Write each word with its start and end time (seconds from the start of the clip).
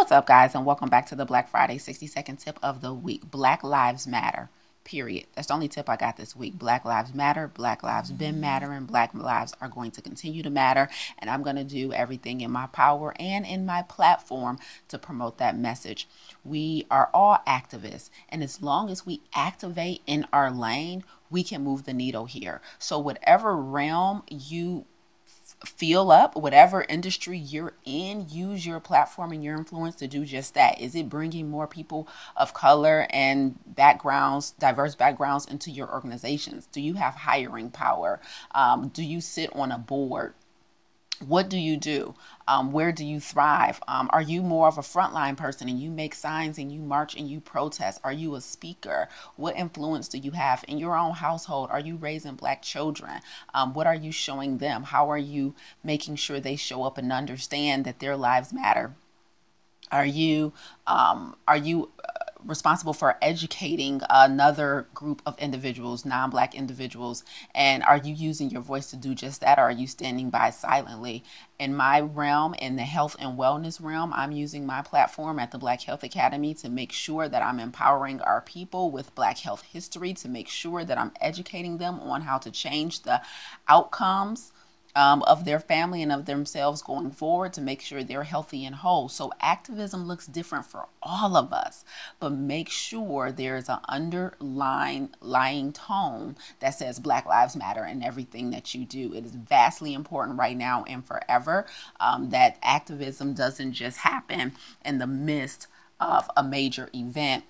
What's 0.00 0.12
up, 0.12 0.24
guys, 0.24 0.54
and 0.54 0.64
welcome 0.64 0.88
back 0.88 1.04
to 1.08 1.14
the 1.14 1.26
Black 1.26 1.50
Friday 1.50 1.76
60 1.76 2.06
second 2.06 2.36
tip 2.38 2.58
of 2.62 2.80
the 2.80 2.94
week. 2.94 3.30
Black 3.30 3.62
Lives 3.62 4.06
Matter. 4.06 4.48
Period. 4.82 5.26
That's 5.34 5.48
the 5.48 5.52
only 5.52 5.68
tip 5.68 5.90
I 5.90 5.96
got 5.96 6.16
this 6.16 6.34
week. 6.34 6.58
Black 6.58 6.86
Lives 6.86 7.12
Matter. 7.12 7.48
Black 7.48 7.82
Lives 7.82 8.10
been 8.10 8.40
mattering. 8.40 8.86
Black 8.86 9.12
lives 9.12 9.52
are 9.60 9.68
going 9.68 9.90
to 9.90 10.00
continue 10.00 10.42
to 10.42 10.48
matter. 10.48 10.88
And 11.18 11.28
I'm 11.28 11.42
going 11.42 11.56
to 11.56 11.64
do 11.64 11.92
everything 11.92 12.40
in 12.40 12.50
my 12.50 12.66
power 12.68 13.14
and 13.20 13.44
in 13.44 13.66
my 13.66 13.82
platform 13.82 14.58
to 14.88 14.98
promote 14.98 15.36
that 15.36 15.58
message. 15.58 16.08
We 16.46 16.86
are 16.90 17.10
all 17.12 17.42
activists. 17.46 18.08
And 18.30 18.42
as 18.42 18.62
long 18.62 18.88
as 18.88 19.04
we 19.04 19.20
activate 19.34 20.00
in 20.06 20.26
our 20.32 20.50
lane, 20.50 21.04
we 21.28 21.44
can 21.44 21.62
move 21.62 21.84
the 21.84 21.92
needle 21.92 22.24
here. 22.24 22.62
So, 22.78 22.98
whatever 22.98 23.54
realm 23.54 24.22
you 24.30 24.86
feel 25.64 26.10
up 26.10 26.36
whatever 26.36 26.84
industry 26.88 27.36
you're 27.36 27.74
in 27.84 28.26
use 28.30 28.64
your 28.64 28.80
platform 28.80 29.32
and 29.32 29.44
your 29.44 29.56
influence 29.56 29.94
to 29.96 30.08
do 30.08 30.24
just 30.24 30.54
that. 30.54 30.80
Is 30.80 30.94
it 30.94 31.08
bringing 31.08 31.50
more 31.50 31.66
people 31.66 32.08
of 32.36 32.54
color 32.54 33.06
and 33.10 33.58
backgrounds 33.66 34.52
diverse 34.52 34.94
backgrounds 34.94 35.46
into 35.46 35.70
your 35.70 35.92
organizations? 35.92 36.66
Do 36.72 36.80
you 36.80 36.94
have 36.94 37.14
hiring 37.14 37.70
power? 37.70 38.20
Um, 38.52 38.88
do 38.88 39.02
you 39.02 39.20
sit 39.20 39.54
on 39.54 39.70
a 39.70 39.78
board 39.78 40.34
what 41.26 41.50
do 41.50 41.58
you 41.58 41.76
do? 41.76 42.14
Um, 42.48 42.72
where 42.72 42.92
do 42.92 43.04
you 43.04 43.20
thrive? 43.20 43.80
Um, 43.86 44.08
are 44.12 44.22
you 44.22 44.42
more 44.42 44.68
of 44.68 44.78
a 44.78 44.82
frontline 44.82 45.36
person 45.36 45.68
and 45.68 45.78
you 45.78 45.90
make 45.90 46.14
signs 46.14 46.58
and 46.58 46.72
you 46.72 46.80
march 46.80 47.14
and 47.14 47.28
you 47.28 47.40
protest? 47.40 48.00
Are 48.02 48.12
you 48.12 48.34
a 48.34 48.40
speaker? 48.40 49.08
What 49.36 49.56
influence 49.56 50.08
do 50.08 50.18
you 50.18 50.32
have 50.32 50.64
in 50.66 50.78
your 50.78 50.96
own 50.96 51.12
household? 51.12 51.70
Are 51.70 51.80
you 51.80 51.96
raising 51.96 52.34
black 52.36 52.62
children? 52.62 53.20
Um, 53.54 53.74
what 53.74 53.86
are 53.86 53.94
you 53.94 54.12
showing 54.12 54.58
them? 54.58 54.84
How 54.84 55.10
are 55.10 55.18
you 55.18 55.54
making 55.84 56.16
sure 56.16 56.40
they 56.40 56.56
show 56.56 56.84
up 56.84 56.96
and 56.96 57.12
understand 57.12 57.84
that 57.84 58.00
their 58.00 58.16
lives 58.16 58.52
matter? 58.52 58.94
Are 59.92 60.06
you 60.06 60.52
um, 60.86 61.36
are 61.48 61.56
you 61.56 61.90
responsible 62.44 62.92
for 62.92 63.16
educating 63.22 64.00
another 64.10 64.88
group 64.94 65.22
of 65.26 65.38
individuals, 65.38 66.04
non 66.04 66.30
black 66.30 66.54
individuals? 66.54 67.24
And 67.54 67.82
are 67.82 67.96
you 67.96 68.14
using 68.14 68.50
your 68.50 68.62
voice 68.62 68.90
to 68.90 68.96
do 68.96 69.14
just 69.14 69.40
that? 69.40 69.58
Or 69.58 69.62
are 69.62 69.70
you 69.72 69.86
standing 69.86 70.30
by 70.30 70.50
silently? 70.50 71.24
In 71.58 71.74
my 71.74 72.00
realm, 72.00 72.54
in 72.54 72.76
the 72.76 72.82
health 72.82 73.16
and 73.18 73.38
wellness 73.38 73.82
realm, 73.82 74.12
I'm 74.14 74.32
using 74.32 74.64
my 74.64 74.82
platform 74.82 75.38
at 75.38 75.50
the 75.50 75.58
Black 75.58 75.82
Health 75.82 76.02
Academy 76.02 76.54
to 76.54 76.68
make 76.68 76.92
sure 76.92 77.28
that 77.28 77.42
I'm 77.42 77.60
empowering 77.60 78.20
our 78.22 78.40
people 78.40 78.90
with 78.90 79.14
Black 79.14 79.38
health 79.38 79.62
history, 79.62 80.14
to 80.14 80.28
make 80.28 80.48
sure 80.48 80.84
that 80.84 80.98
I'm 80.98 81.12
educating 81.20 81.78
them 81.78 82.00
on 82.00 82.22
how 82.22 82.38
to 82.38 82.50
change 82.50 83.02
the 83.02 83.20
outcomes 83.68 84.52
um, 84.94 85.22
of 85.22 85.44
their 85.44 85.60
family 85.60 86.02
and 86.02 86.12
of 86.12 86.26
themselves 86.26 86.82
going 86.82 87.10
forward 87.10 87.52
to 87.54 87.60
make 87.60 87.80
sure 87.80 88.02
they're 88.02 88.24
healthy 88.24 88.64
and 88.64 88.76
whole. 88.76 89.08
So 89.08 89.32
activism 89.40 90.06
looks 90.06 90.26
different 90.26 90.66
for 90.66 90.88
all 91.02 91.36
of 91.36 91.52
us, 91.52 91.84
but 92.18 92.32
make 92.32 92.68
sure 92.68 93.30
there's 93.30 93.68
an 93.68 93.80
underlying 93.88 95.10
lying 95.20 95.72
tone 95.72 96.36
that 96.60 96.70
says 96.70 96.98
Black 96.98 97.26
Lives 97.26 97.56
Matter 97.56 97.84
in 97.84 98.02
everything 98.02 98.50
that 98.50 98.74
you 98.74 98.84
do. 98.84 99.14
It 99.14 99.24
is 99.24 99.34
vastly 99.34 99.94
important 99.94 100.38
right 100.38 100.56
now 100.56 100.84
and 100.84 101.04
forever 101.04 101.66
um, 102.00 102.30
that 102.30 102.58
activism 102.62 103.34
doesn't 103.34 103.72
just 103.72 103.98
happen 103.98 104.52
in 104.84 104.98
the 104.98 105.06
midst 105.06 105.66
of 106.00 106.30
a 106.36 106.42
major 106.42 106.88
event 106.94 107.44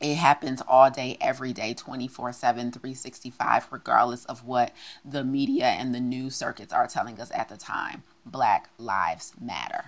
it 0.00 0.14
happens 0.14 0.62
all 0.68 0.90
day, 0.90 1.16
every 1.20 1.52
day, 1.52 1.74
24 1.74 2.32
7, 2.32 2.72
365, 2.72 3.68
regardless 3.70 4.24
of 4.26 4.44
what 4.44 4.72
the 5.04 5.24
media 5.24 5.66
and 5.66 5.94
the 5.94 6.00
news 6.00 6.36
circuits 6.36 6.72
are 6.72 6.86
telling 6.86 7.20
us 7.20 7.30
at 7.34 7.48
the 7.48 7.56
time. 7.56 8.02
Black 8.24 8.70
Lives 8.78 9.32
Matter. 9.40 9.86